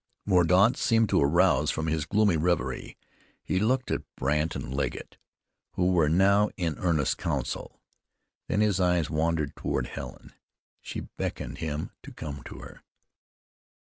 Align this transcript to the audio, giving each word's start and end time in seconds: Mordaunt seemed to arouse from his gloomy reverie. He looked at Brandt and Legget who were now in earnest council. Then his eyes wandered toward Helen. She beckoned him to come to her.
Mordaunt 0.25 0.77
seemed 0.77 1.09
to 1.09 1.21
arouse 1.21 1.69
from 1.69 1.85
his 1.85 2.07
gloomy 2.07 2.35
reverie. 2.35 2.97
He 3.43 3.59
looked 3.59 3.91
at 3.91 4.01
Brandt 4.15 4.55
and 4.55 4.73
Legget 4.73 5.17
who 5.73 5.91
were 5.91 6.09
now 6.09 6.49
in 6.57 6.73
earnest 6.79 7.19
council. 7.19 7.79
Then 8.47 8.61
his 8.61 8.79
eyes 8.79 9.11
wandered 9.11 9.55
toward 9.55 9.85
Helen. 9.85 10.33
She 10.81 11.01
beckoned 11.01 11.59
him 11.59 11.91
to 12.01 12.11
come 12.11 12.41
to 12.45 12.61
her. 12.61 12.81